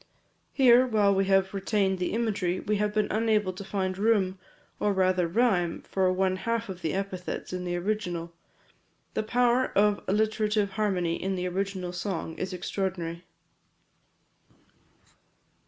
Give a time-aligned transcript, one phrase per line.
[0.51, 4.39] Here, while we have retained the imagery, we have been unable to find room,
[4.79, 8.33] or rather rhyme, for one half of the epithets in the original.
[9.13, 13.23] The power of alliterative harmony in the original song is extraordinary.